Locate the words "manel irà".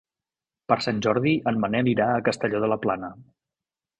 1.65-2.09